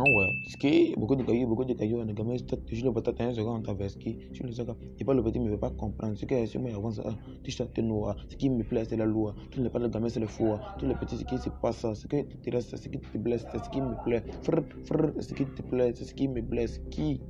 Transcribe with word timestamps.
Ah 0.00 0.04
ouais, 0.04 0.32
ski, 0.46 0.94
beaucoup 0.96 1.16
de 1.16 1.24
cailloux, 1.24 1.48
beaucoup 1.48 1.64
de 1.64 1.72
cailloux, 1.72 1.98
on 1.98 2.08
a 2.08 2.12
gamé, 2.12 2.36
je 2.70 2.84
le 2.84 2.92
bâtard, 2.92 3.14
un 3.18 3.34
second, 3.34 3.60
on 3.66 3.74
vers 3.74 3.90
ski, 3.90 4.16
je 4.32 4.44
le 4.44 4.52
sais 4.52 4.64
et 5.00 5.04
pas 5.04 5.12
le 5.12 5.24
petit 5.24 5.40
ne 5.40 5.50
veut 5.50 5.58
pas 5.58 5.70
comprendre, 5.70 6.16
ce 6.16 6.24
que 6.24 6.46
c'est 6.46 6.58
moi 6.60 6.70
avant 6.72 6.92
ça, 6.92 7.02
ah, 7.04 7.14
tu 7.42 7.50
chantes 7.50 7.76
noir, 7.78 8.14
ce 8.28 8.36
qui 8.36 8.48
me 8.48 8.62
plaît 8.62 8.84
c'est 8.84 8.96
la 8.96 9.06
loi, 9.06 9.34
tu 9.50 9.60
ne 9.60 9.68
pas 9.68 9.80
le 9.80 9.88
gamin 9.88 10.08
c'est 10.08 10.20
le 10.20 10.28
fou, 10.28 10.54
tout 10.78 10.86
le 10.86 10.94
petit 10.94 11.16
ce 11.16 11.24
qui 11.24 11.36
se 11.36 11.48
passe, 11.48 11.84
ce 11.94 12.06
qui 12.06 12.24
te 12.24 12.50
reste, 12.52 12.76
ce 12.76 12.88
qui 12.88 13.00
te 13.00 13.18
blesse, 13.18 13.44
c'est 13.50 13.58
ce 13.58 13.68
qui 13.70 13.80
me 13.80 13.96
plaît, 14.04 14.22
ce 15.20 15.34
qui 15.34 15.44
te 15.46 15.62
plaît, 15.62 15.92
c'est 15.96 16.04
ce 16.04 16.14
qui 16.14 16.28
me 16.28 16.42
blesse, 16.42 16.80
qui? 16.90 17.20